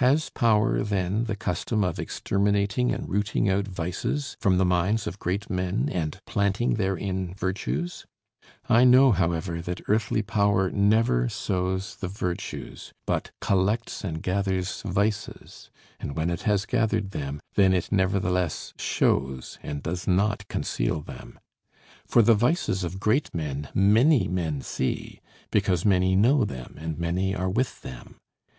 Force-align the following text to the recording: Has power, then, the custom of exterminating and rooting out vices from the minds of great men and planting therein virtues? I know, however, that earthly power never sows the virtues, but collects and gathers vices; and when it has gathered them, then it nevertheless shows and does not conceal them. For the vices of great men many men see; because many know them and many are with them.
Has 0.00 0.30
power, 0.30 0.82
then, 0.82 1.24
the 1.24 1.36
custom 1.36 1.84
of 1.84 1.98
exterminating 1.98 2.90
and 2.90 3.06
rooting 3.06 3.50
out 3.50 3.68
vices 3.68 4.34
from 4.40 4.56
the 4.56 4.64
minds 4.64 5.06
of 5.06 5.18
great 5.18 5.50
men 5.50 5.90
and 5.92 6.18
planting 6.24 6.76
therein 6.76 7.34
virtues? 7.34 8.06
I 8.66 8.84
know, 8.84 9.12
however, 9.12 9.60
that 9.60 9.82
earthly 9.86 10.22
power 10.22 10.70
never 10.70 11.28
sows 11.28 11.96
the 11.96 12.08
virtues, 12.08 12.94
but 13.06 13.30
collects 13.42 14.04
and 14.04 14.22
gathers 14.22 14.80
vices; 14.86 15.68
and 16.00 16.16
when 16.16 16.30
it 16.30 16.44
has 16.44 16.64
gathered 16.64 17.10
them, 17.10 17.38
then 17.54 17.74
it 17.74 17.92
nevertheless 17.92 18.72
shows 18.78 19.58
and 19.62 19.82
does 19.82 20.06
not 20.08 20.48
conceal 20.48 21.02
them. 21.02 21.38
For 22.06 22.22
the 22.22 22.32
vices 22.32 22.84
of 22.84 22.98
great 22.98 23.34
men 23.34 23.68
many 23.74 24.28
men 24.28 24.62
see; 24.62 25.20
because 25.50 25.84
many 25.84 26.16
know 26.16 26.46
them 26.46 26.76
and 26.78 26.98
many 26.98 27.34
are 27.34 27.50
with 27.50 27.82
them. 27.82 28.14